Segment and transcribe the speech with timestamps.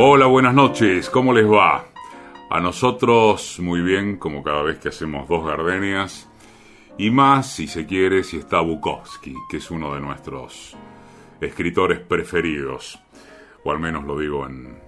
[0.00, 1.86] Hola, buenas noches, ¿cómo les va?
[2.50, 6.30] A nosotros muy bien, como cada vez que hacemos dos gardenias,
[6.96, 10.76] y más si se quiere si está Bukowski, que es uno de nuestros
[11.40, 13.00] escritores preferidos,
[13.64, 14.78] o al menos lo digo en,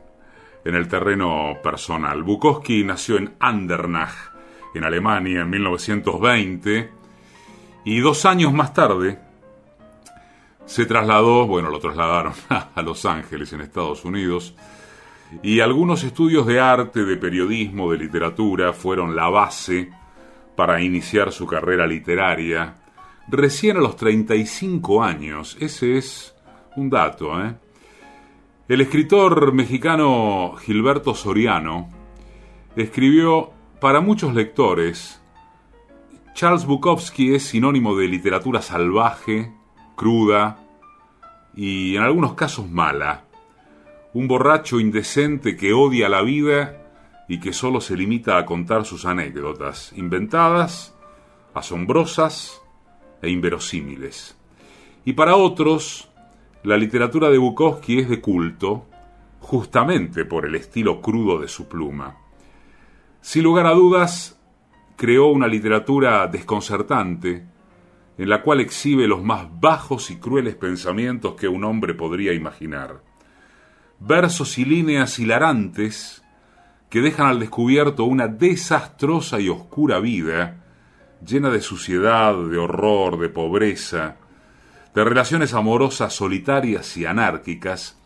[0.64, 2.22] en el terreno personal.
[2.22, 4.14] Bukowski nació en Andernach,
[4.76, 6.88] en Alemania, en 1920,
[7.84, 9.18] y dos años más tarde
[10.66, 14.54] se trasladó, bueno, lo trasladaron a Los Ángeles, en Estados Unidos,
[15.42, 19.90] y algunos estudios de arte, de periodismo, de literatura fueron la base
[20.56, 22.76] para iniciar su carrera literaria.
[23.28, 26.34] Recién a los 35 años, ese es
[26.76, 27.54] un dato, ¿eh?
[28.68, 31.90] El escritor mexicano Gilberto Soriano
[32.76, 35.20] escribió para muchos lectores,
[36.34, 39.52] Charles Bukowski es sinónimo de literatura salvaje,
[39.96, 40.58] cruda
[41.56, 43.24] y en algunos casos mala
[44.12, 46.76] un borracho indecente que odia la vida
[47.28, 50.96] y que solo se limita a contar sus anécdotas, inventadas,
[51.54, 52.60] asombrosas
[53.22, 54.36] e inverosímiles.
[55.04, 56.10] Y para otros,
[56.64, 58.86] la literatura de Bukowski es de culto,
[59.38, 62.16] justamente por el estilo crudo de su pluma.
[63.20, 64.40] Sin lugar a dudas,
[64.96, 67.46] creó una literatura desconcertante,
[68.18, 73.09] en la cual exhibe los más bajos y crueles pensamientos que un hombre podría imaginar
[74.00, 76.22] versos y líneas hilarantes
[76.88, 80.64] que dejan al descubierto una desastrosa y oscura vida,
[81.24, 84.16] llena de suciedad, de horror, de pobreza,
[84.94, 87.96] de relaciones amorosas solitarias y anárquicas,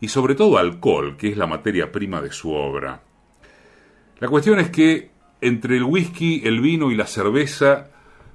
[0.00, 3.02] y sobre todo alcohol, que es la materia prima de su obra.
[4.18, 7.90] La cuestión es que entre el whisky, el vino y la cerveza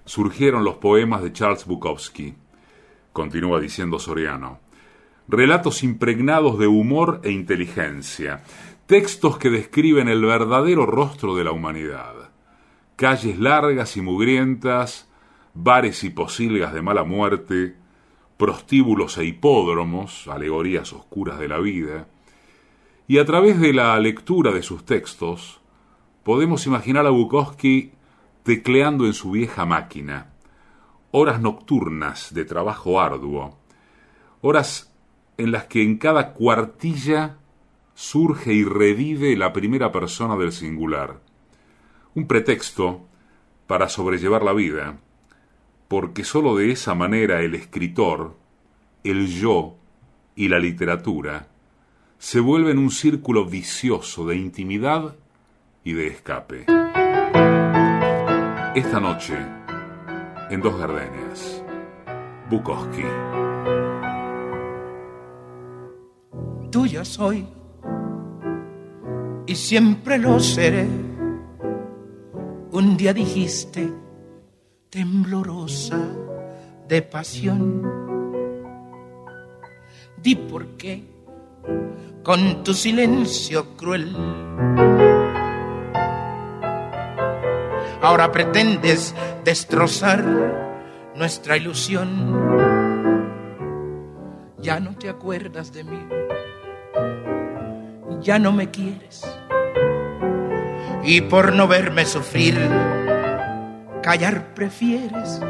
[0.05, 2.35] surgieron los poemas de Charles Bukowski,
[3.11, 4.63] continúa diciendo Soriano
[5.27, 8.43] relatos impregnados de humor e inteligencia,
[8.85, 12.31] textos que describen el verdadero rostro de la humanidad,
[12.95, 15.09] calles largas y mugrientas,
[15.53, 17.75] bares y posilgas de mala muerte,
[18.37, 22.07] prostíbulos e hipódromos, alegorías oscuras de la vida,
[23.07, 25.61] y a través de la lectura de sus textos
[26.23, 27.91] podemos imaginar a Bukowski
[28.43, 30.33] tecleando en su vieja máquina,
[31.11, 33.57] horas nocturnas de trabajo arduo,
[34.41, 34.92] horas
[35.37, 37.37] en las que en cada cuartilla
[37.95, 41.19] surge y revive la primera persona del singular.
[42.15, 43.05] Un pretexto
[43.67, 44.99] para sobrellevar la vida,
[45.87, 48.35] porque sólo de esa manera el escritor,
[49.03, 49.75] el yo
[50.35, 51.47] y la literatura
[52.17, 55.15] se vuelven un círculo vicioso de intimidad
[55.83, 56.65] y de escape.
[58.75, 59.37] Esta noche,
[60.49, 61.61] en Dos Gardenias,
[62.49, 63.03] Bukowski.
[66.73, 67.45] Tuya soy
[69.45, 70.87] y siempre lo seré.
[72.71, 73.93] Un día dijiste,
[74.89, 75.99] temblorosa
[76.87, 77.83] de pasión,
[80.17, 81.03] di por qué
[82.23, 84.11] con tu silencio cruel.
[88.01, 89.13] Ahora pretendes
[89.45, 90.25] destrozar
[91.15, 92.09] nuestra ilusión.
[94.59, 96.22] Ya no te acuerdas de mí
[98.23, 99.23] ya no me quieres.
[101.03, 102.57] Y por no verme sufrir,
[104.01, 105.41] callar prefieres.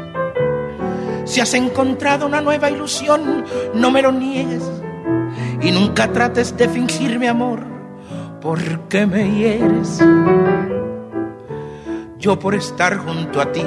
[1.24, 4.62] Si has encontrado una nueva ilusión, no me lo niegues.
[5.62, 7.60] Y nunca trates de fingir mi amor,
[8.40, 10.00] porque me hieres.
[12.18, 13.64] Yo por estar junto a ti,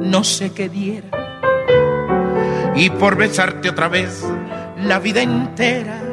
[0.00, 1.08] no sé qué diera.
[2.74, 4.24] Y por besarte otra vez
[4.76, 6.07] la vida entera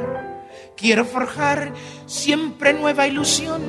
[0.78, 1.72] Quiero forjar
[2.06, 3.62] siempre nueva ilusión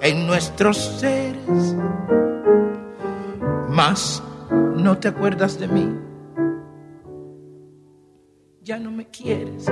[0.00, 1.74] en nuestros seres.
[3.68, 4.22] Mas
[4.76, 5.98] no te acuerdas de mí.
[8.62, 9.66] Ya no me quieres.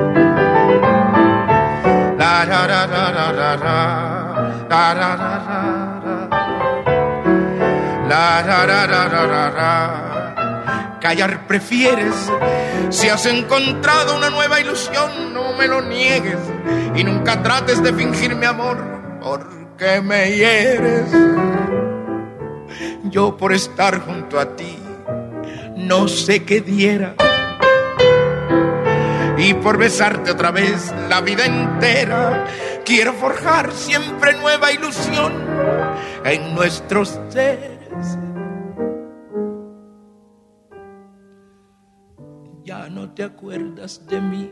[2.18, 2.44] La,
[8.08, 10.23] La, ra, ra, ra.
[11.04, 12.14] Callar prefieres
[12.88, 16.38] si has encontrado una nueva ilusión, no me lo niegues
[16.94, 18.78] y nunca trates de fingir mi amor
[19.20, 21.04] porque me hieres.
[23.02, 24.78] Yo por estar junto a ti
[25.76, 27.16] no sé qué diera.
[29.36, 32.46] Y por besarte otra vez la vida entera,
[32.86, 35.34] quiero forjar siempre nueva ilusión
[36.24, 38.16] en nuestros seres.
[42.64, 44.50] Ya no te acuerdas de mí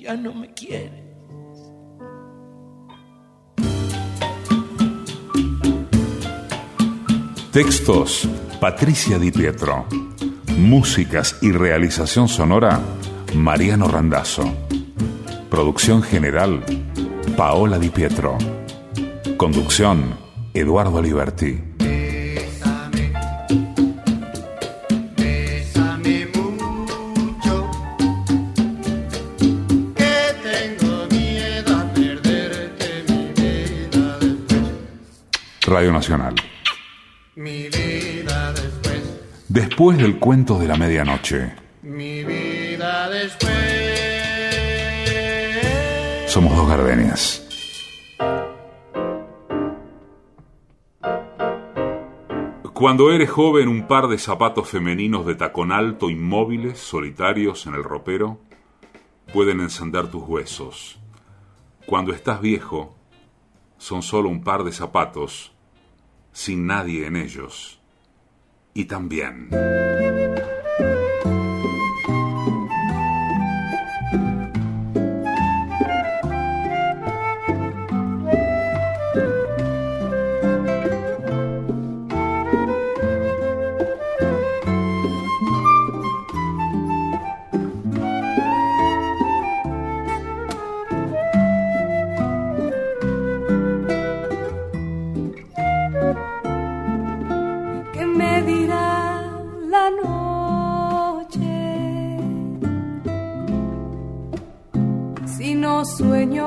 [0.00, 0.90] ya no me quieres.
[7.52, 8.28] Textos
[8.60, 9.86] Patricia Di Pietro.
[10.56, 12.80] Músicas y realización sonora
[13.34, 14.44] Mariano Randazzo.
[15.50, 16.64] Producción general
[17.36, 18.38] Paola Di Pietro.
[19.36, 20.16] Conducción
[20.54, 21.69] Eduardo Liberti.
[35.80, 36.34] Radio Nacional.
[37.36, 39.02] Mi vida después.
[39.48, 41.54] Después del cuento de la medianoche.
[41.80, 43.50] Mi vida después.
[46.26, 47.46] Somos dos gardenias.
[52.74, 57.84] Cuando eres joven, un par de zapatos femeninos de tacón alto, inmóviles, solitarios en el
[57.84, 58.38] ropero,
[59.32, 61.00] pueden encender tus huesos.
[61.86, 62.94] Cuando estás viejo,
[63.78, 65.54] son solo un par de zapatos
[66.32, 67.80] sin nadie en ellos.
[68.74, 69.48] Y también...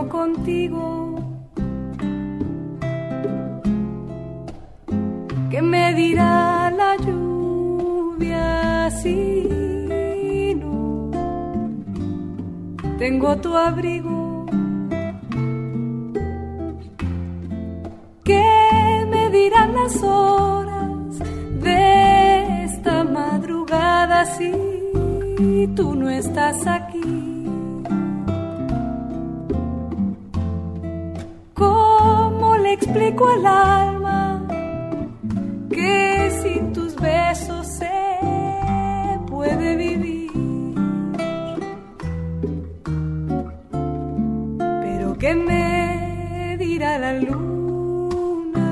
[0.10, 1.20] contigo.
[5.50, 11.12] ¿Qué me dirá la lluvia si no
[12.98, 14.46] tengo tu abrigo?
[18.24, 21.20] ¿Qué me dirán las horas
[21.62, 24.52] de esta madrugada si
[25.76, 26.83] tú no estás aquí?
[32.94, 34.48] Explico al alma
[35.72, 37.90] que sin tus besos se
[39.26, 40.30] puede vivir.
[44.84, 48.70] Pero ¿qué me dirá la luna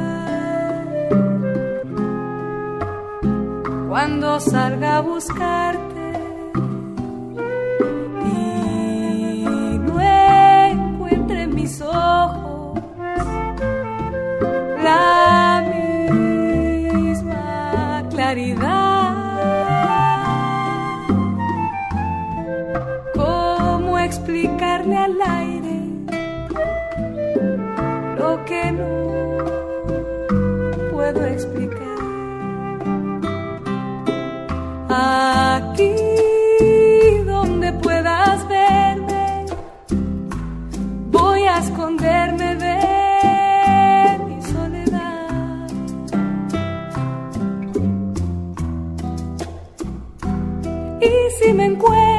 [3.89, 5.80] cuando salga a buscarte?
[51.53, 52.10] Me encuentras,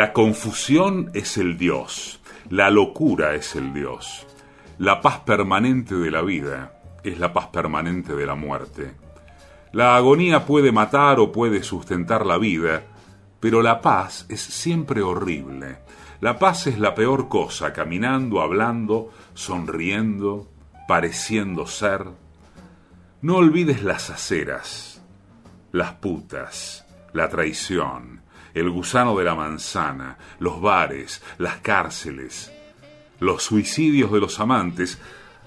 [0.00, 4.26] La confusión es el Dios, la locura es el Dios,
[4.78, 6.72] la paz permanente de la vida
[7.04, 8.94] es la paz permanente de la muerte.
[9.72, 12.84] La agonía puede matar o puede sustentar la vida,
[13.40, 15.80] Pero la paz es siempre horrible.
[16.22, 20.48] La paz es la peor cosa, caminando, hablando, sonriendo,
[20.88, 22.06] pareciendo ser.
[23.20, 25.02] No olvides las aceras,
[25.72, 28.20] las putas, la traición,
[28.54, 32.52] el gusano de la manzana, los bares, las cárceles,
[33.18, 35.00] los suicidios de los amantes.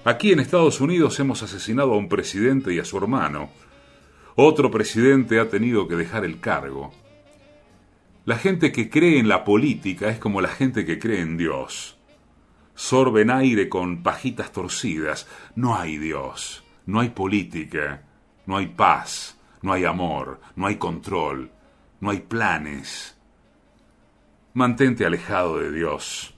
[0.04, 3.50] Aquí en Estados Unidos hemos asesinado a un presidente y a su hermano.
[4.36, 6.92] Otro presidente ha tenido que dejar el cargo.
[8.24, 11.98] La gente que cree en la política es como la gente que cree en Dios.
[12.74, 15.28] Sorben aire con pajitas torcidas.
[15.54, 18.02] No hay Dios, no hay política,
[18.46, 21.50] no hay paz, no hay amor, no hay control,
[22.00, 23.16] no hay planes.
[24.52, 26.34] Mantente alejado de Dios.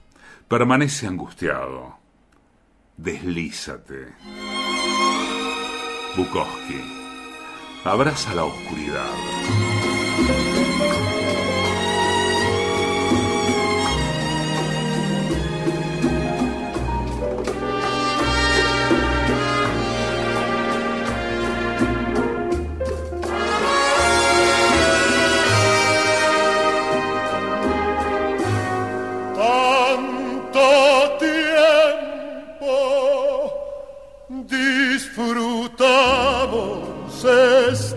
[0.47, 1.97] Permanece angustiado.
[2.97, 4.13] Deslízate.
[6.15, 6.81] Bukowski.
[7.83, 10.46] Abraza la oscuridad.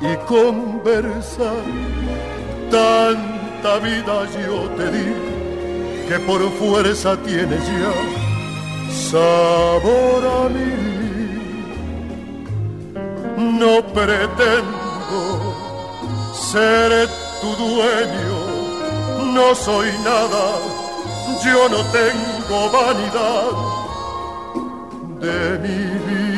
[0.00, 1.62] y conversar
[2.70, 5.38] Tanta vida yo te di
[6.08, 8.18] que por fuerza tienes ya
[9.10, 10.72] sabor a mí.
[13.60, 15.20] No pretendo
[16.34, 17.08] ser
[17.40, 18.38] tu dueño,
[19.34, 20.46] no soy nada,
[21.44, 23.52] yo no tengo vanidad
[25.20, 26.37] de mi vida.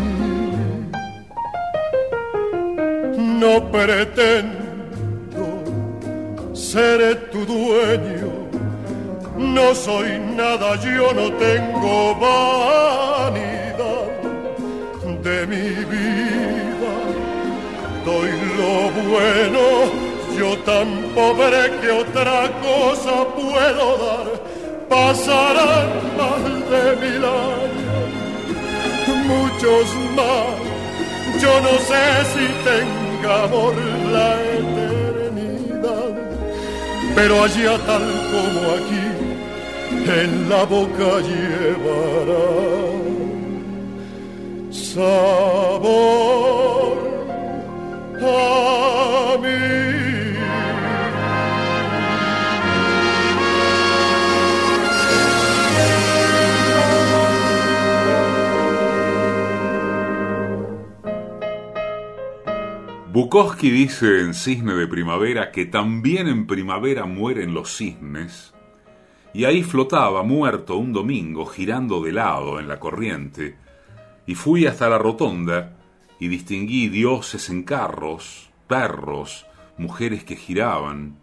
[3.41, 5.45] No pretendo
[6.53, 8.31] seré tu dueño.
[9.35, 14.09] No soy nada, yo no tengo vanidad
[15.23, 16.93] de mi vida.
[18.05, 18.73] Doy lo
[19.09, 19.63] bueno,
[20.37, 24.27] yo tan pobre que otra cosa puedo dar.
[24.87, 28.07] Pasarán más de mil años,
[29.33, 30.61] muchos más.
[31.41, 32.45] Yo no sé si
[33.21, 33.75] tenga amor
[34.11, 34.41] la
[37.13, 39.07] pero allá tal como aquí,
[40.21, 42.47] en la boca llevará
[44.71, 45.91] sabor
[48.23, 49.90] a mí.
[63.13, 68.53] Bukowski dice en Cisne de Primavera que también en primavera mueren los cisnes,
[69.33, 73.57] y ahí flotaba muerto un domingo girando de lado en la corriente,
[74.25, 75.75] y fui hasta la rotonda
[76.21, 79.45] y distinguí dioses en carros, perros,
[79.77, 81.17] mujeres que giraban,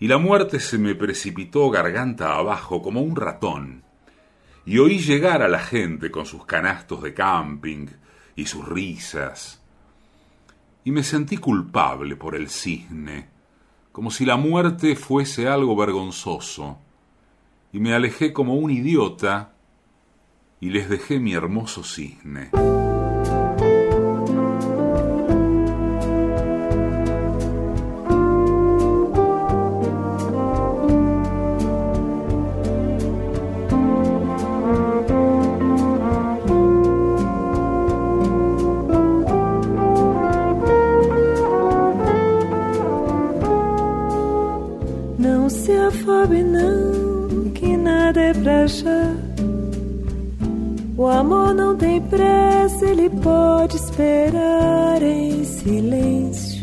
[0.00, 3.82] y la muerte se me precipitó garganta abajo como un ratón,
[4.64, 7.88] y oí llegar a la gente con sus canastos de camping
[8.34, 9.61] y sus risas,
[10.84, 13.28] y me sentí culpable por el cisne,
[13.92, 16.78] como si la muerte fuese algo vergonzoso,
[17.72, 19.54] y me alejé como un idiota
[20.60, 22.50] y les dejé mi hermoso cisne.
[51.02, 56.62] O amor não tem pressa, ele pode esperar em silêncio.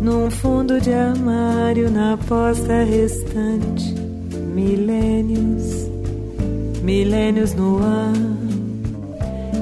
[0.00, 3.92] Num fundo de armário, na posta restante,
[4.54, 5.90] milênios,
[6.84, 8.12] milênios no ar.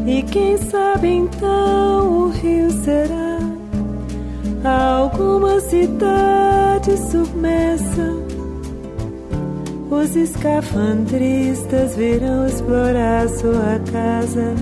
[0.06, 3.38] E quem sabe então o rio será
[4.62, 8.29] alguma cidade submersa.
[9.90, 14.54] Os escafandristas virão explorar sua casa,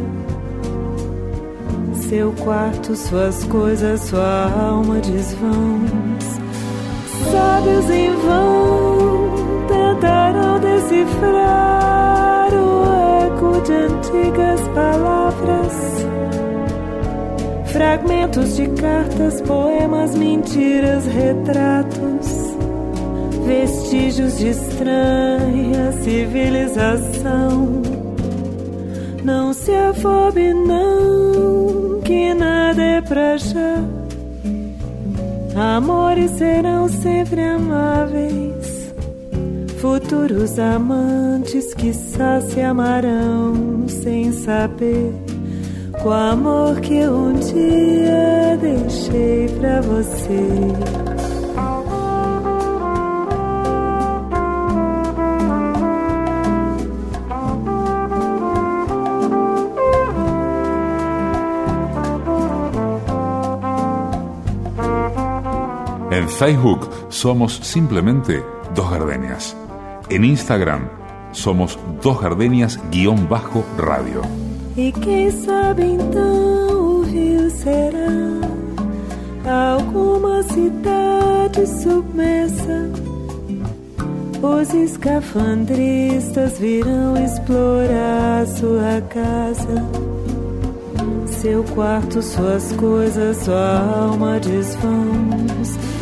[2.08, 6.24] seu quarto, suas coisas, sua alma desvãos.
[7.30, 12.84] Sábios em vão tentarão decifrar o
[13.26, 16.06] eco de antigas palavras.
[17.66, 22.56] Fragmentos de cartas, poemas, mentiras, retratos,
[23.46, 27.82] vestígios de estranha civilização.
[29.24, 33.82] Não se afobe, não, que nada é pra já.
[35.56, 38.92] Amores serão sempre amáveis.
[39.80, 45.12] Futuros amantes que se amarão sem saber
[46.02, 51.07] com o amor que um dia deixei pra você.
[66.38, 68.40] Facebook somos simplemente
[68.72, 69.56] Dos Gardenias.
[70.08, 70.82] En Instagram
[71.32, 74.22] somos Dos Gardenias-radio.
[74.76, 78.38] E quem sabe então o rio será
[79.74, 82.88] alguma cidade submersa.
[84.40, 89.84] Os escafandristas virão explorar sua casa,
[91.26, 95.97] seu quarto, suas coisas, sua alma desvãos.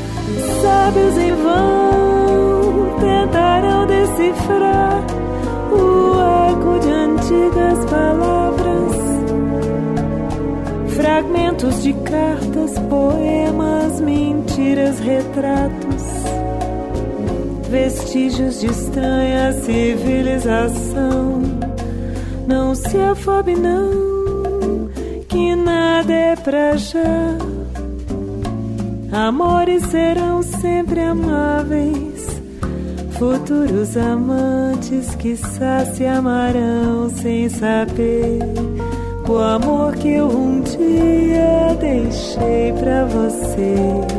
[0.62, 5.04] Sábios em vão tentarão decifrar
[5.72, 8.56] o eco de antigas palavras
[10.96, 16.02] fragmentos de cartas, poemas, mentiras, retratos,
[17.70, 21.42] vestígios de estranha civilização.
[22.46, 24.88] Não se afobe, não,
[25.28, 27.45] que nada é pra já.
[29.12, 32.40] Amores serão sempre amáveis,
[33.18, 38.40] futuros amantes que se amarão sem saber
[39.28, 44.15] o amor que eu um dia deixei pra você.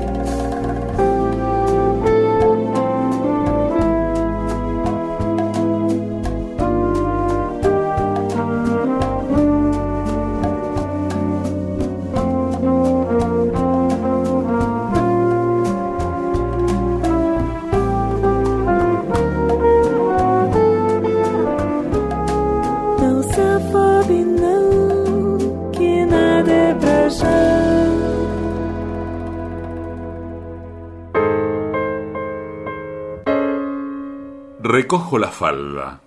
[34.87, 36.01] Recojo la falda,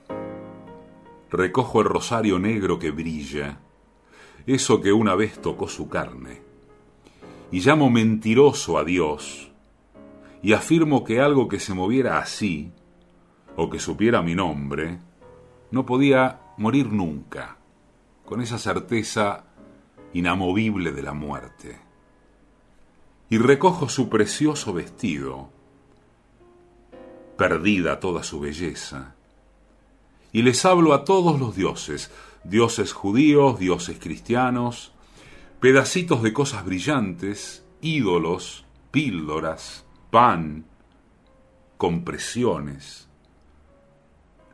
[1.31, 3.61] recojo el rosario negro que brilla,
[4.47, 6.41] eso que una vez tocó su carne,
[7.53, 9.53] y llamo mentiroso a Dios,
[10.43, 12.73] y afirmo que algo que se moviera así,
[13.55, 14.99] o que supiera mi nombre,
[15.71, 17.59] no podía morir nunca,
[18.25, 19.45] con esa certeza
[20.15, 21.79] inamovible de la muerte.
[23.29, 25.51] Y recojo su precioso vestido,
[27.41, 29.15] perdida toda su belleza.
[30.31, 32.11] Y les hablo a todos los dioses,
[32.45, 34.93] dioses judíos, dioses cristianos,
[35.59, 40.67] pedacitos de cosas brillantes, ídolos, píldoras, pan,
[41.79, 43.09] compresiones,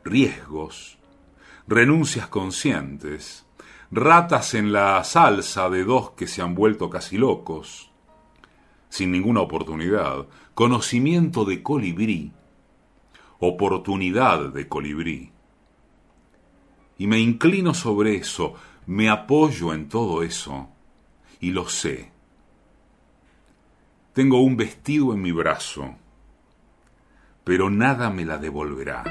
[0.05, 0.97] riesgos,
[1.67, 3.45] renuncias conscientes,
[3.91, 7.91] ratas en la salsa de dos que se han vuelto casi locos,
[8.87, 12.31] sin ninguna oportunidad, conocimiento de colibrí,
[13.39, 15.31] oportunidad de colibrí.
[16.97, 20.69] Y me inclino sobre eso, me apoyo en todo eso,
[21.39, 22.11] y lo sé.
[24.13, 25.95] Tengo un vestido en mi brazo,
[27.43, 29.03] pero nada me la devolverá.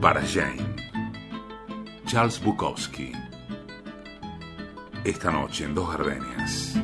[0.00, 0.74] Para Jane,
[2.06, 3.12] Charles Bukowski,
[5.04, 6.76] esta noche en Dos Gardenias.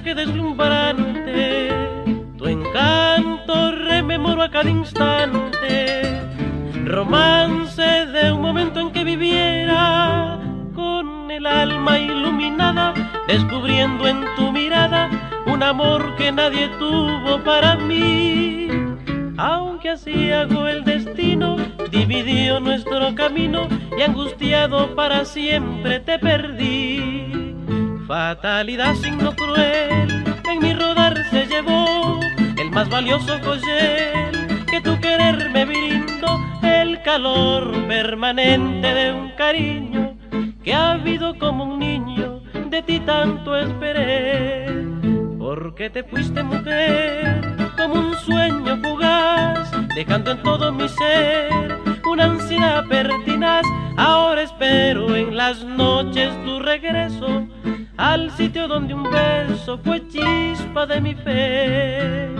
[0.00, 1.70] Paisaje deslumbrante,
[2.36, 6.20] tu encanto rememoro a cada instante,
[6.84, 10.38] romance de un momento en que viviera
[10.74, 12.94] con el alma iluminada,
[13.26, 15.10] descubriendo en tu mirada
[15.46, 18.68] un amor que nadie tuvo para mí.
[19.36, 21.56] Aunque así hago el destino,
[21.90, 23.68] dividió nuestro camino
[23.98, 27.39] y angustiado para siempre te perdí.
[28.10, 32.18] Fatalidad signo cruel, en mi rodar se llevó
[32.58, 40.16] el más valioso coyel que tu querer me brindó, el calor permanente de un cariño
[40.64, 44.66] que ha habido como un niño, de ti tanto esperé.
[45.38, 47.40] Porque te fuiste mujer
[47.76, 51.78] como un sueño fugaz, dejando en todo mi ser
[52.10, 53.64] una ansiedad pertinaz.
[53.96, 57.46] Ahora espero en las noches tu regreso
[58.00, 62.30] al sitio donde un beso fue chispa de mi fe.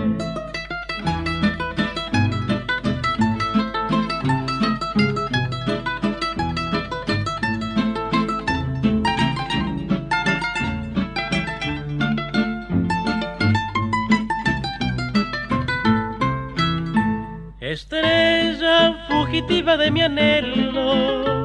[17.59, 21.40] Estrella fugitiva de mi anhelo,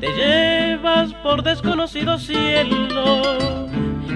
[0.00, 3.22] te llevas por desconocido cielo.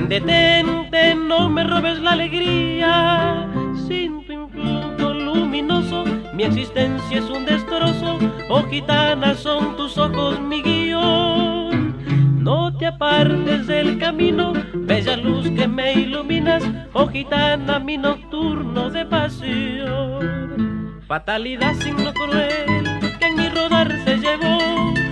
[0.09, 3.47] Detente, no me robes la alegría.
[3.87, 8.19] Sin tu influjo luminoso, mi existencia es un destrozo.
[8.49, 12.43] Oh gitana, son tus ojos mi guion.
[12.43, 16.65] No te apartes del camino, bella luz que me iluminas.
[16.95, 21.03] Oh gitana, mi nocturno de pasión.
[21.07, 25.04] Fatalidad signo cruel que en mi rodar se llevó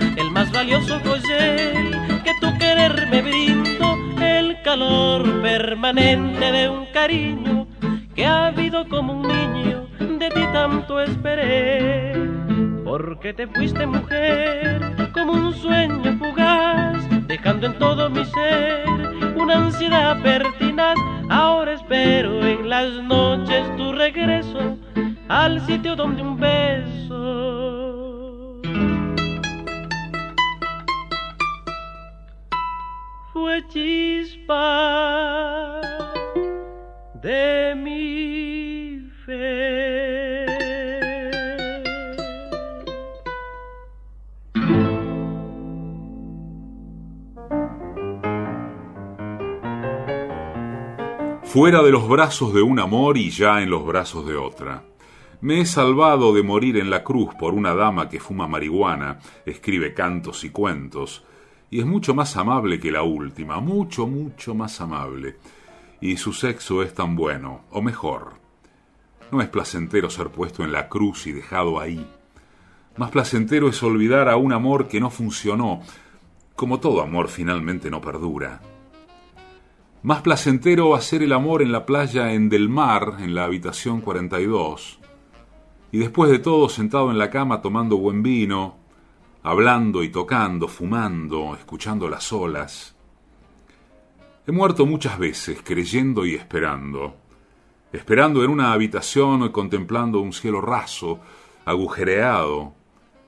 [0.53, 7.67] valioso joyel que tu querer me brindo, el calor permanente de un cariño
[8.15, 9.87] que ha habido como un niño,
[10.19, 12.13] de ti tanto esperé.
[12.83, 18.85] Porque te fuiste mujer como un sueño fugaz, dejando en todo mi ser
[19.35, 20.97] una ansiedad pertinaz.
[21.29, 24.77] Ahora espero en las noches tu regreso
[25.29, 27.82] al sitio donde un beso
[33.33, 34.61] fue chispa
[37.15, 40.45] de mi fe.
[51.43, 54.83] Fuera de los brazos de un amor y ya en los brazos de otra.
[55.41, 59.93] Me he salvado de morir en la cruz por una dama que fuma marihuana, escribe
[59.93, 61.25] cantos y cuentos,
[61.73, 65.37] y es mucho más amable que la última, mucho, mucho más amable.
[66.01, 68.33] Y su sexo es tan bueno, o mejor.
[69.31, 72.07] No es placentero ser puesto en la cruz y dejado ahí.
[72.95, 75.81] Más placentero es olvidar a un amor que no funcionó,
[76.55, 78.61] como todo amor finalmente no perdura.
[80.03, 84.99] Más placentero hacer el amor en la playa en Del Mar, en la habitación 42,
[85.91, 88.82] y después de todo sentado en la cama tomando buen vino,
[89.43, 92.95] hablando y tocando, fumando, escuchando las olas.
[94.47, 97.15] He muerto muchas veces creyendo y esperando,
[97.91, 101.19] esperando en una habitación contemplando un cielo raso,
[101.65, 102.73] agujereado,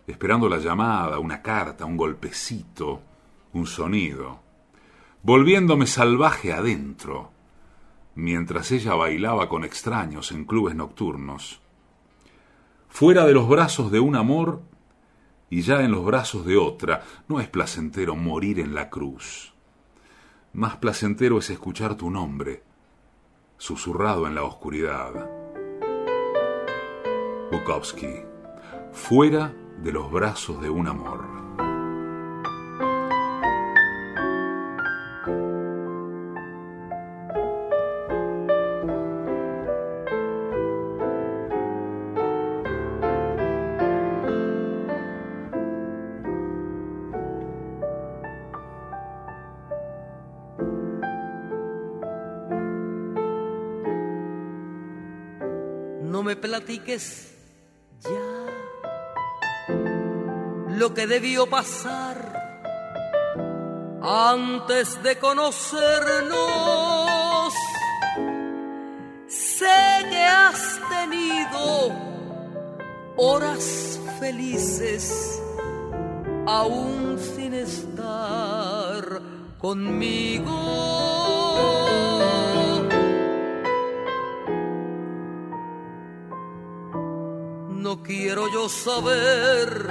[0.08, 3.01] esperando la llamada, una carta, un golpecito,
[3.54, 4.39] un sonido,
[5.23, 7.32] volviéndome salvaje adentro,
[8.15, 11.62] mientras ella bailaba con extraños en clubes nocturnos
[12.95, 14.62] fuera de los brazos de un amor
[15.49, 19.53] y ya en los brazos de otra, no es placentero morir en la cruz.
[20.53, 22.63] Más placentero es escuchar tu nombre,
[23.58, 25.29] susurrado en la oscuridad.
[27.51, 28.23] Bukowski,
[28.91, 29.53] fuera
[29.84, 31.34] de los brazos de un amor.
[56.97, 58.55] Ya
[60.69, 62.17] lo que debió pasar
[64.01, 66.34] antes de conocernos.
[69.27, 69.65] Sé
[70.10, 71.91] que has tenido
[73.17, 75.41] horas felices
[76.45, 79.21] aún sin estar
[79.60, 80.55] conmigo
[88.35, 89.87] quiero yo saber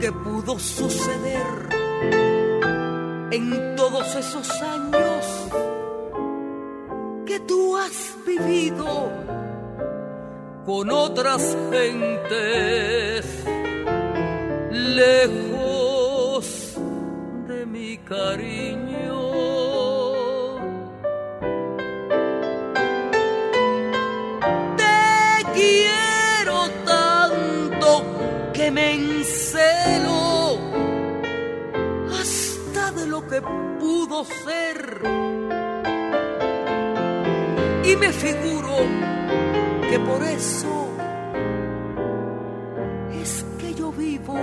[0.00, 1.46] qué pudo suceder
[3.30, 5.24] en todos esos años
[7.24, 9.12] que tú has vivido
[10.66, 13.44] con otras gentes
[14.72, 16.74] lejos
[17.46, 18.93] de mi cariño.
[34.22, 35.00] Ser.
[37.84, 38.76] Y me figuro
[39.90, 40.88] que por eso
[43.20, 44.38] es que yo vivo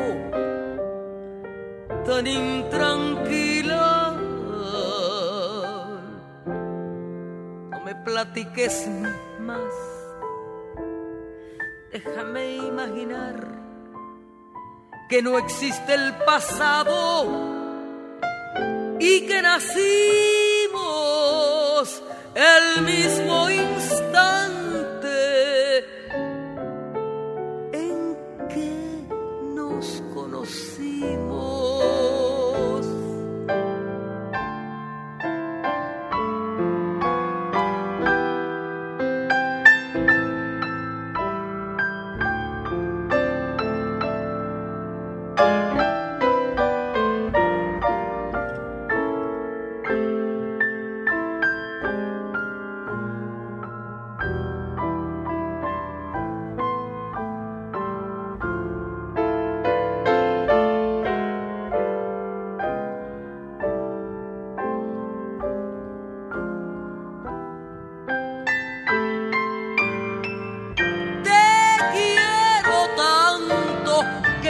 [2.05, 4.17] tan intranquila.
[7.71, 8.89] No me platiques
[9.39, 9.73] más,
[11.93, 13.62] déjame imaginar
[15.10, 17.61] que no existe el pasado
[19.02, 19.82] y que nacimos
[22.36, 24.61] el mismo instante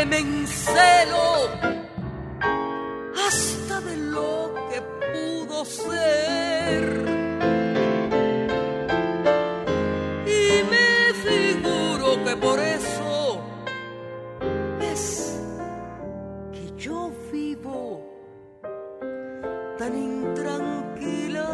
[0.06, 1.50] me encelo
[3.28, 4.82] hasta de lo que
[5.14, 6.84] pudo ser.
[10.26, 13.42] Y me figuro que por eso
[14.82, 15.40] es
[16.52, 18.04] que yo vivo
[19.78, 21.50] tan intranquila.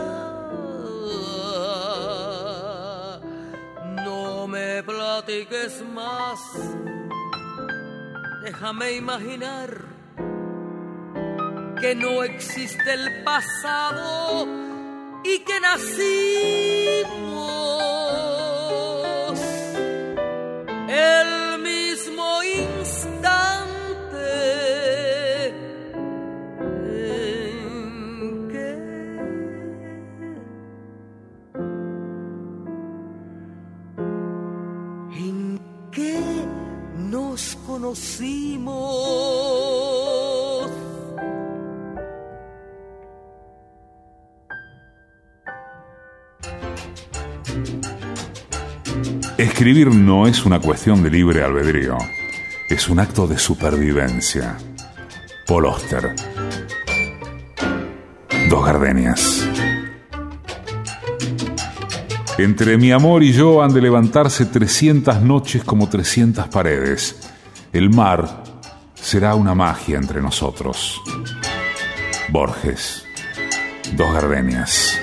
[4.05, 5.81] No me platiques
[8.59, 9.69] déjame imaginar
[11.79, 14.47] que no existe el pasado
[15.23, 17.36] y que nacimos
[49.37, 51.97] Escribir no es una cuestión de libre albedrío,
[52.69, 54.57] es un acto de supervivencia.
[55.45, 55.67] Paul.
[58.49, 59.47] Dos gardenias.
[62.39, 67.26] Entre mi amor y yo han de levantarse 300 noches como 300 paredes.
[67.77, 68.27] El mar
[68.95, 70.99] será una magia entre nosotros.
[72.29, 73.05] Borges.
[73.93, 74.99] Dos gardenias.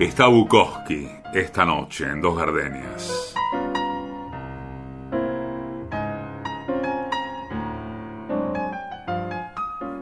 [0.00, 3.34] Está Bukowski esta noche en Dos Gardenias.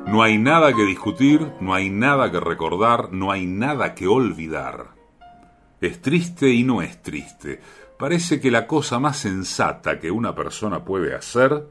[0.07, 4.95] No hay nada que discutir, no hay nada que recordar, no hay nada que olvidar.
[5.81, 7.61] Es triste y no es triste.
[7.99, 11.67] Parece que la cosa más sensata que una persona puede hacer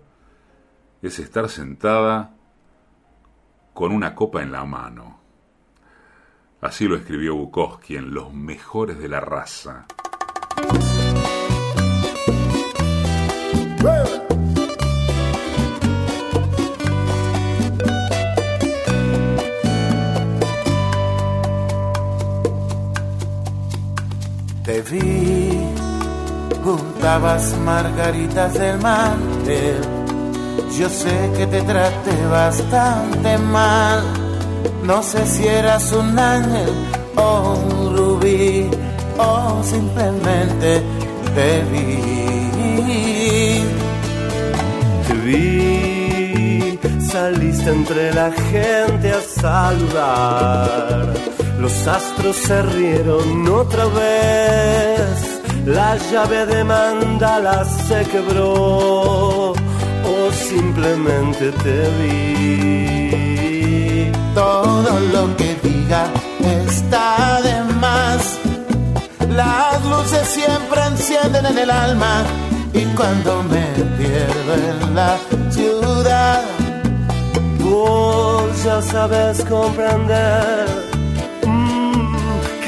[1.01, 2.35] es estar sentada
[3.73, 5.19] con una copa en la mano.
[6.61, 9.85] Así lo escribió Bukowski en Los Mejores de la Raza.
[24.89, 25.69] Vi,
[26.63, 29.81] juntabas margaritas del mantel.
[30.77, 34.03] Yo sé que te traté bastante mal.
[34.83, 36.69] No sé si eras un ángel
[37.15, 38.69] o un rubí
[39.17, 40.81] o simplemente
[41.35, 43.63] te vi.
[45.07, 51.34] Te vi, saliste entre la gente a saludar.
[51.59, 61.89] Los astros se rieron otra vez, la llave de mandala se quebró o simplemente te
[61.99, 63.35] vi.
[64.33, 66.07] Todo lo que diga
[66.65, 68.37] está de más.
[69.29, 72.23] Las luces siempre encienden en el alma
[72.73, 73.65] y cuando me
[73.97, 75.17] pierdo en la
[75.49, 76.43] ciudad,
[77.59, 80.84] vos ya sabes comprender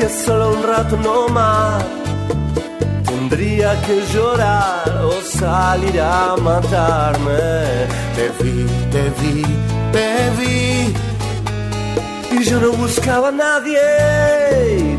[0.09, 1.83] solo un rato no más
[3.29, 7.87] tendría que llorar o salir a matarme.
[8.15, 9.43] Te vi, te vi,
[9.91, 10.93] te vi.
[12.39, 14.96] Y yo no buscaba a nadie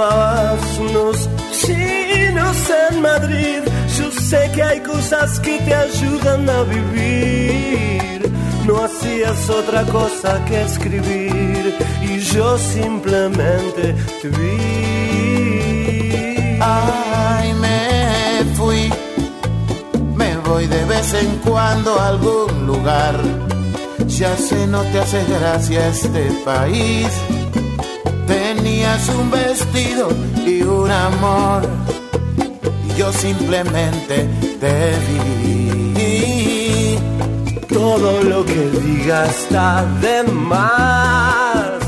[0.00, 2.56] fumabas unos chinos
[2.90, 3.60] en Madrid.
[3.98, 8.32] Yo sé que hay cosas que te ayudan a vivir.
[8.66, 15.68] No hacías otra cosa que escribir y yo simplemente te vi.
[16.60, 18.90] Ay, me fui.
[20.14, 23.16] Me voy de vez en cuando a algún lugar.
[24.06, 27.08] Ya sé, no te hace gracia este país.
[28.90, 30.08] Tenías un vestido
[30.44, 31.62] y un amor.
[32.88, 34.26] Y yo simplemente
[34.58, 36.98] te vi.
[37.68, 41.78] Todo lo que diga está de más.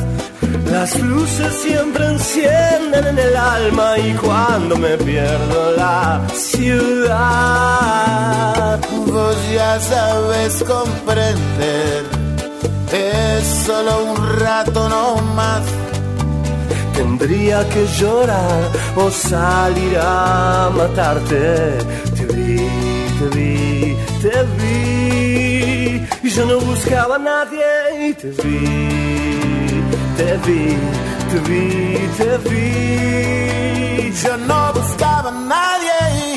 [0.70, 7.18] Las luces siempre encienden en el alma y cuando me pierdo la ciudad.
[9.08, 12.04] Vos ya sabes comprender.
[12.92, 15.81] Es solo un rato no más.
[17.18, 21.76] Tendría que llorar o salir a matarte.
[22.16, 22.56] Te vi,
[23.18, 26.06] te vi, te vi.
[26.22, 29.82] Y yo no buscaba a nadie y te vi,
[30.16, 30.76] te vi,
[31.30, 34.12] te vi, te vi.
[34.22, 36.31] Yo no buscaba a nadie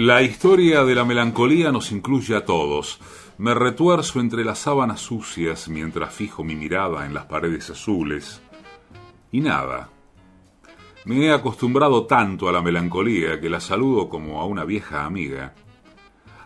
[0.00, 2.98] La historia de la melancolía nos incluye a todos.
[3.36, 8.40] Me retuerzo entre las sábanas sucias mientras fijo mi mirada en las paredes azules.
[9.30, 9.90] Y nada.
[11.04, 15.54] Me he acostumbrado tanto a la melancolía que la saludo como a una vieja amiga.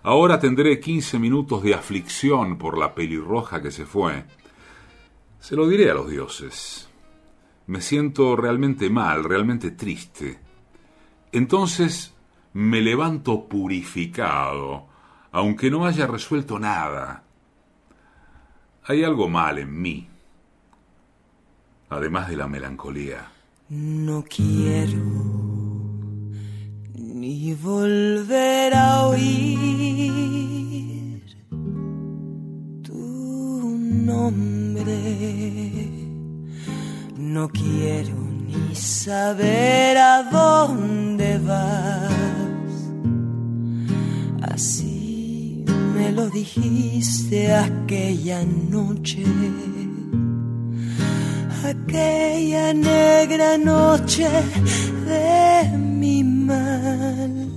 [0.02, 4.24] Ahora tendré 15 minutos de aflicción por la pelirroja que se fue.
[5.38, 6.88] Se lo diré a los dioses.
[7.68, 10.40] Me siento realmente mal, realmente triste.
[11.30, 12.13] Entonces
[12.54, 14.86] me levanto purificado,
[15.32, 17.24] aunque no haya resuelto nada.
[18.84, 20.08] Hay algo mal en mí,
[21.90, 23.28] además de la melancolía.
[23.68, 25.02] No quiero
[26.94, 29.24] ni volver a oír
[32.82, 34.94] tu nombre.
[37.16, 42.23] No quiero ni saber a dónde vas.
[44.52, 49.24] Así me lo dijiste aquella noche
[51.64, 54.28] aquella negra noche
[55.06, 57.50] de mi mal.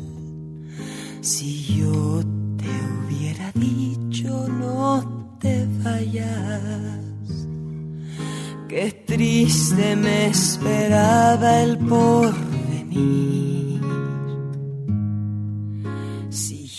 [1.22, 2.22] Si yo
[2.58, 7.48] te hubiera dicho no te vayas,
[8.70, 13.57] qué triste me esperaba el porvenir.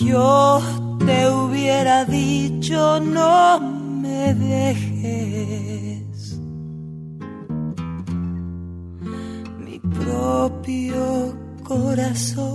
[0.08, 0.60] Yo
[1.04, 6.38] te hubiera dicho no me dejes.
[9.64, 12.48] mi propio corazón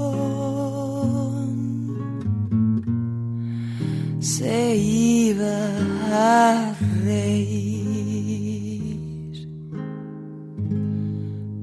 [4.19, 5.59] se iba
[6.11, 6.73] a
[7.03, 7.63] reír.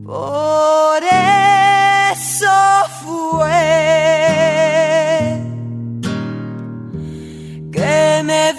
[0.04, 1.02] Por
[2.12, 2.50] eso
[3.02, 4.09] fue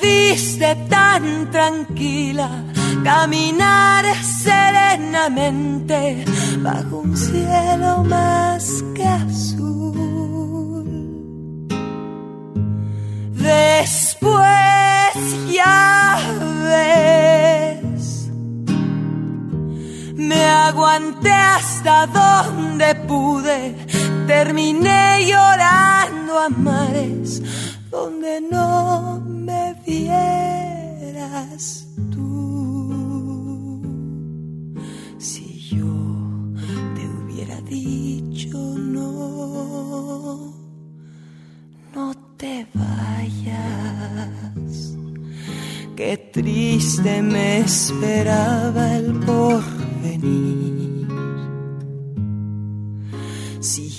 [0.01, 2.49] viste tan tranquila
[3.03, 4.05] caminar
[4.43, 6.25] serenamente
[6.59, 9.69] bajo un cielo más que azul.
[13.33, 14.45] Después
[15.51, 16.17] ya
[16.67, 18.29] ves.
[20.15, 23.75] Me aguanté hasta donde pude,
[24.27, 27.41] terminé llorando a mares
[27.91, 33.81] donde no me vieras tú.
[35.17, 35.85] Si yo
[36.95, 40.53] te hubiera dicho no,
[41.93, 44.95] no te vayas.
[45.97, 50.80] Qué triste me esperaba el porvenir.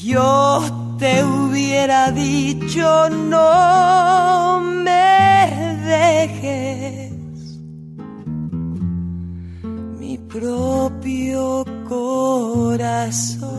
[0.03, 7.13] Yo te hubiera dicho no me dejes
[10.01, 13.53] mi propio corazón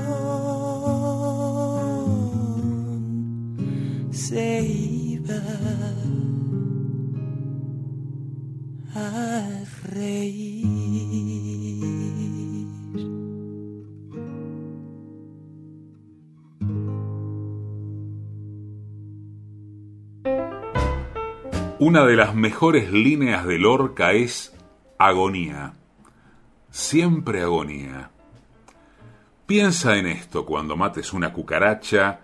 [4.11, 5.41] se iba
[8.95, 10.62] a reír.
[21.85, 24.55] Una de las mejores líneas de Lorca es
[24.97, 25.73] agonía.
[26.69, 28.09] Siempre agonía.
[29.45, 32.21] Piensa en esto cuando mates una cucaracha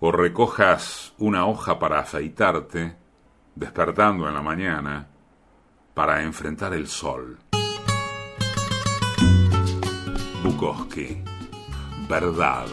[0.00, 2.96] o recojas una hoja para afeitarte,
[3.54, 5.08] despertando en la mañana,
[5.94, 7.38] para enfrentar el sol.
[10.44, 11.24] Bukowski.
[12.10, 12.66] Verdad.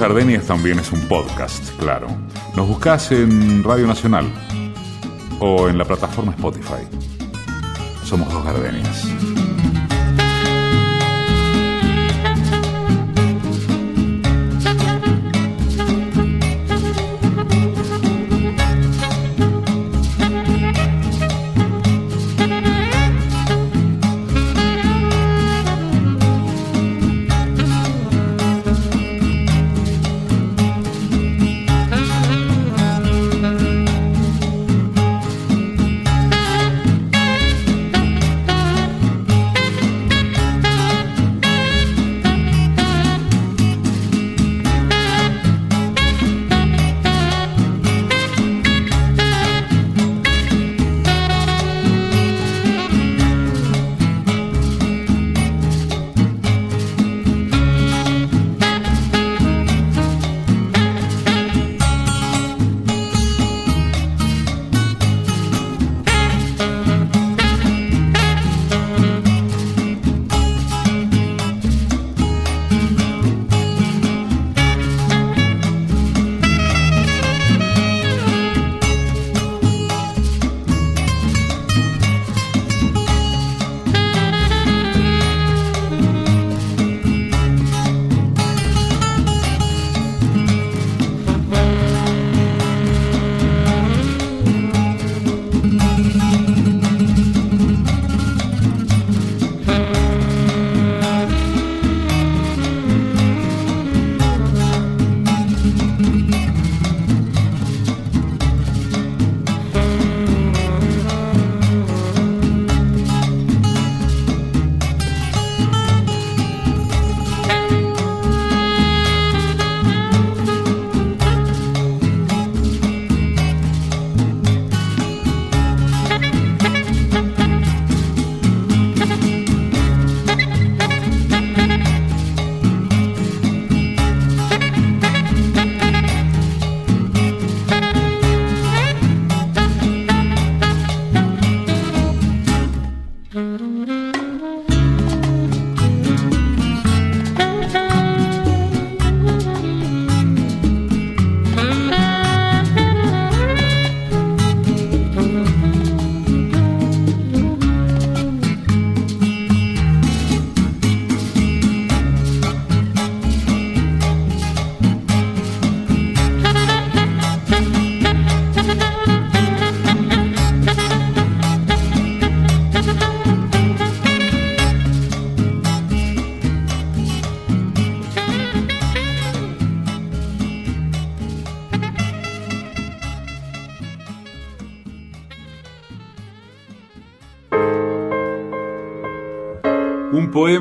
[0.00, 2.06] Gardenias también es un podcast, claro.
[2.56, 4.32] Nos buscas en Radio Nacional
[5.40, 6.88] o en la plataforma Spotify.
[8.06, 9.49] Somos dos gardenias.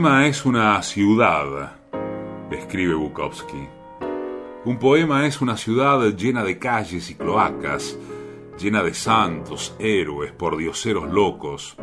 [0.02, 1.74] Poema es una ciudad,
[2.52, 3.68] escribe Bukowski.
[4.64, 8.00] Un poema es una ciudad llena de calles y cloacas,
[8.58, 11.76] llena de santos, héroes, pordioseros locos,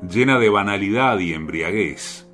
[0.00, 2.26] llena de banalidad y embriaguez,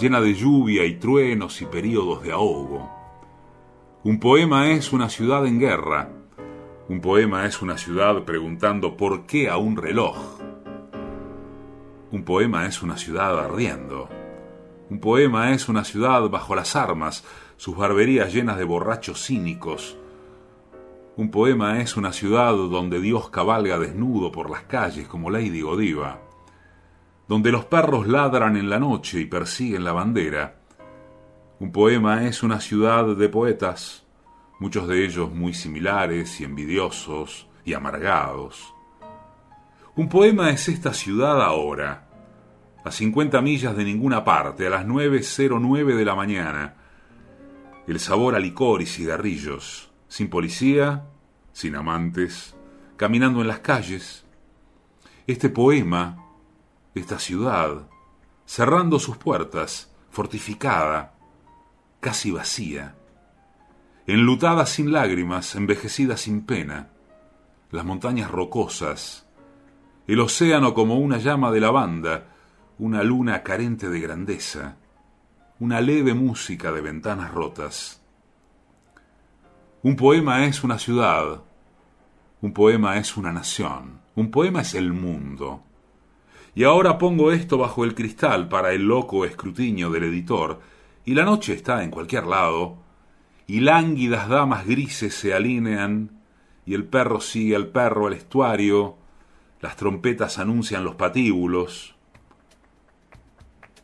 [0.00, 2.90] llena de lluvia y truenos y períodos de ahogo.
[4.04, 6.08] Un poema es una ciudad en guerra.
[6.88, 10.16] Un poema es una ciudad preguntando por qué a un reloj.
[12.10, 14.08] Un poema es una ciudad ardiendo.
[14.88, 17.24] Un poema es una ciudad bajo las armas,
[17.56, 19.98] sus barberías llenas de borrachos cínicos.
[21.16, 26.20] Un poema es una ciudad donde Dios cabalga desnudo por las calles como Lady Godiva,
[27.26, 30.60] donde los perros ladran en la noche y persiguen la bandera.
[31.58, 34.06] Un poema es una ciudad de poetas,
[34.60, 38.72] muchos de ellos muy similares y envidiosos y amargados.
[39.96, 42.05] Un poema es esta ciudad ahora,
[42.86, 46.74] a 50 millas de ninguna parte, a las 9.09 de la mañana.
[47.88, 51.04] El sabor a licor y cigarrillos, sin policía,
[51.52, 52.54] sin amantes,
[52.96, 54.24] caminando en las calles.
[55.26, 56.28] Este poema,
[56.94, 57.88] esta ciudad,
[58.44, 61.16] cerrando sus puertas, fortificada,
[61.98, 62.94] casi vacía,
[64.06, 66.90] enlutada sin lágrimas, envejecida sin pena,
[67.72, 69.26] las montañas rocosas,
[70.06, 72.35] el océano como una llama de lavanda,
[72.78, 74.76] una luna carente de grandeza,
[75.60, 78.02] una leve música de ventanas rotas.
[79.82, 81.42] Un poema es una ciudad,
[82.42, 85.62] un poema es una nación, un poema es el mundo.
[86.54, 90.60] Y ahora pongo esto bajo el cristal para el loco escrutinio del editor,
[91.06, 92.76] y la noche está en cualquier lado,
[93.46, 96.20] y lánguidas damas grises se alinean,
[96.66, 98.96] y el perro sigue al perro al estuario,
[99.62, 101.95] las trompetas anuncian los patíbulos,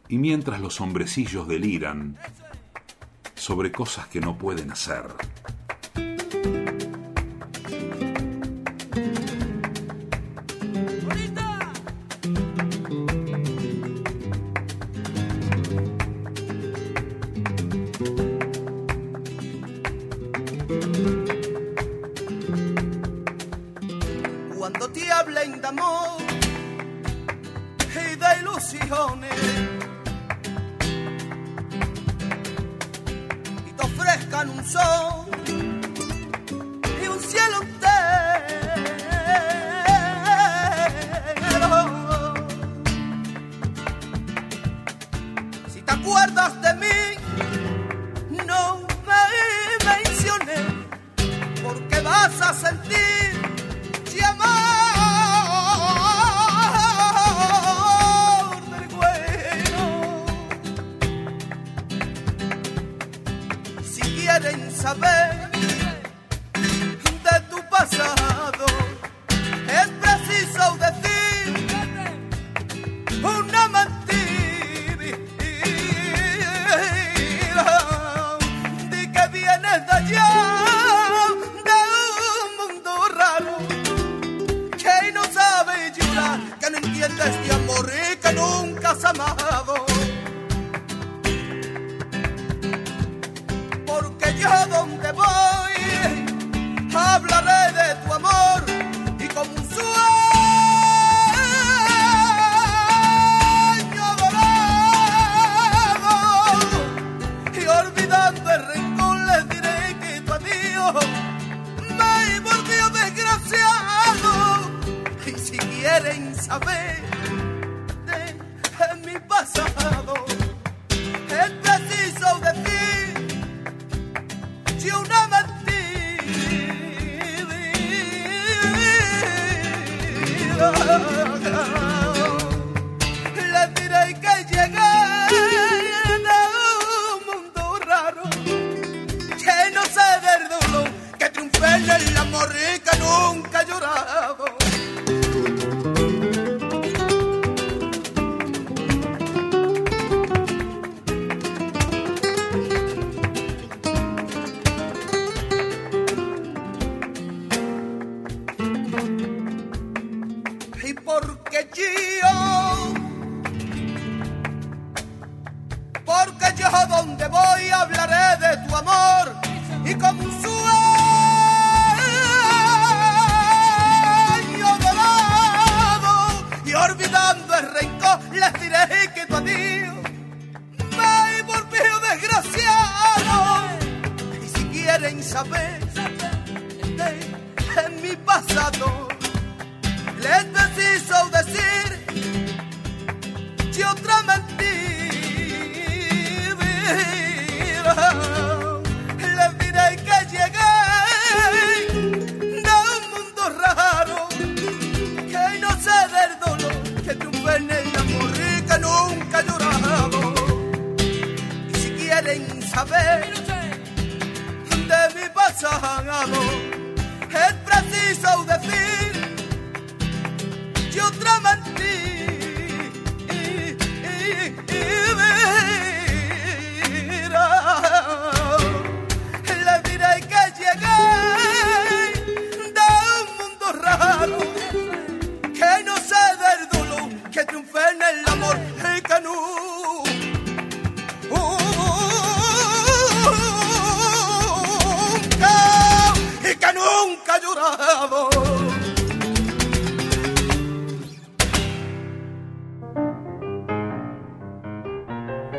[0.09, 2.19] Y mientras los hombrecillos deliran
[3.35, 5.05] sobre cosas que no pueden hacer.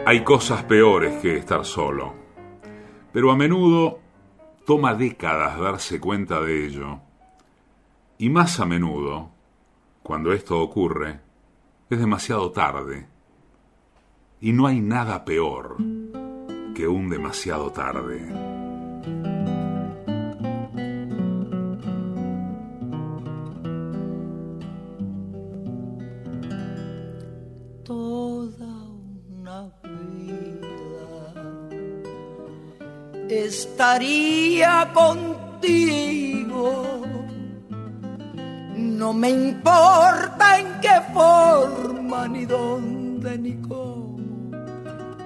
[0.05, 2.14] Hay cosas peores que estar solo,
[3.11, 3.99] pero a menudo
[4.66, 6.99] toma décadas darse cuenta de ello.
[8.18, 9.32] Y más a menudo,
[10.03, 11.22] cuando esto ocurre,
[11.89, 13.07] es demasiado tarde.
[14.39, 15.78] Y no hay nada peor
[16.76, 18.53] que un demasiado tarde.
[33.45, 36.83] Estaría contigo.
[38.75, 44.13] No me importa en qué forma, ni dónde, ni cómo.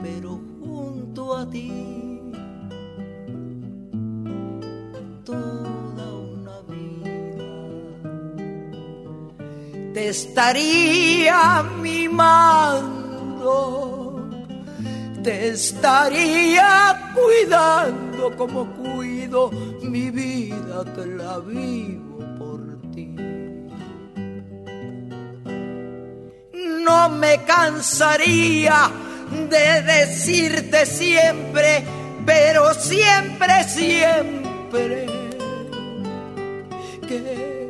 [0.02, 2.32] pero junto a ti
[5.26, 7.44] toda una vida
[9.94, 13.50] te estaría mimando,
[15.24, 19.52] te estaría cuidando como cuido
[19.82, 23.16] mi vida que la vivo por ti.
[26.84, 28.90] No me cansaría
[29.50, 31.84] de decirte siempre,
[32.26, 35.06] pero siempre, siempre,
[37.08, 37.18] que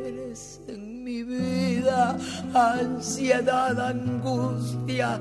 [0.06, 2.16] eres en mi vida
[2.54, 5.20] ansiedad, angustia,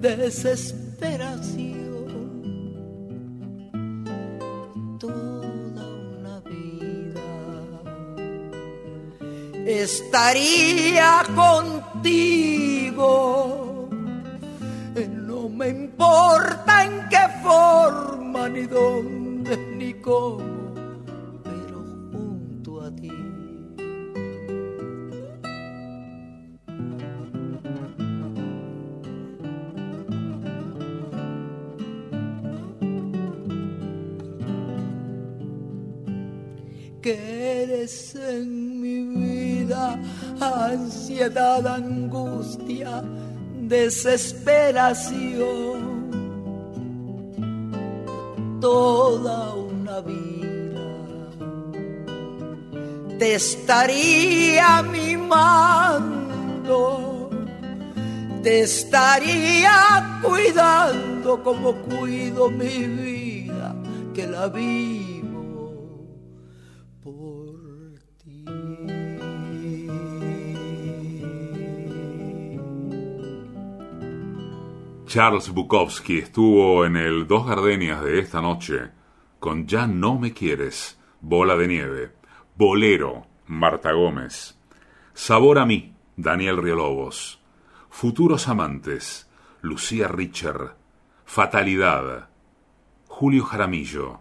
[0.00, 1.83] desesperación.
[9.78, 12.94] Estaría contigo.
[15.26, 20.53] No me importa en qué forma, ni dónde, ni cómo,
[41.14, 43.02] ansiedad, angustia,
[43.60, 45.94] desesperación.
[48.60, 50.80] Toda una vida
[53.18, 56.20] te estaría mimando,
[58.42, 63.76] te estaría cuidando como cuido mi vida,
[64.14, 65.03] que la vivo
[75.14, 78.90] Charles Bukowski estuvo en el Dos Gardenias de esta noche
[79.38, 82.12] con Ya no me quieres, Bola de Nieve,
[82.56, 84.58] Bolero, Marta Gómez,
[85.12, 87.40] Sabor a mí, Daniel Riolobos,
[87.90, 89.30] Futuros Amantes,
[89.62, 90.74] Lucía Richer,
[91.24, 92.30] Fatalidad,
[93.06, 94.18] Julio Jaramillo,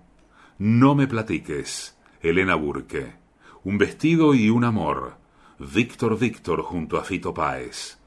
[0.59, 3.15] No me platiques, Elena Burke,
[3.63, 5.17] Un vestido y un amor,
[5.57, 7.97] Víctor Víctor junto a Fito Páez,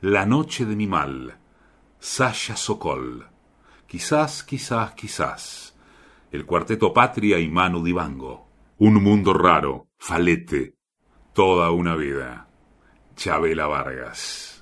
[0.00, 1.38] La noche de mi mal,
[1.98, 3.26] Sasha Sokol.
[3.86, 5.74] Quizás, quizás, quizás.
[6.30, 8.48] El cuarteto Patria y Manu Dibango.
[8.78, 9.88] Un mundo raro.
[9.96, 10.74] Falete.
[11.32, 12.48] Toda una vida.
[13.16, 14.60] Chabela Vargas.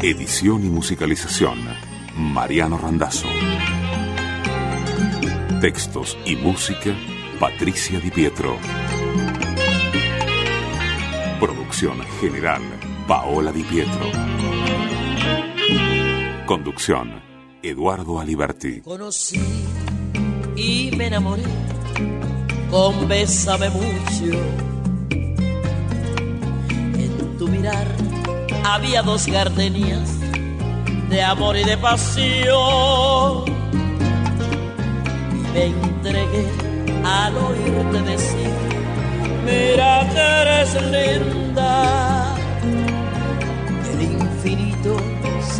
[0.00, 1.58] Edición y musicalización.
[2.16, 3.28] Mariano Randazzo.
[5.60, 6.92] Textos y música.
[7.38, 8.56] Patricia Di Pietro.
[11.38, 12.62] Producción general.
[13.06, 14.51] Paola Di Pietro.
[16.46, 17.22] Conducción,
[17.62, 18.80] Eduardo Aliberti.
[18.80, 19.40] Conocí
[20.56, 21.44] y me enamoré
[22.70, 24.38] con Bésame mucho.
[26.98, 27.86] En tu mirar
[28.64, 30.10] había dos gardenias
[31.08, 33.44] de amor y de pasión.
[35.32, 36.46] Y me entregué
[37.04, 38.50] al oírte decir,
[39.44, 42.11] mira que eres linda.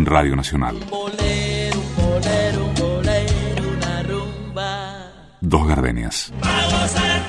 [0.00, 0.76] En Radio Nacional.
[5.42, 6.32] Dos Gardenias.
[6.40, 7.19] Vamos a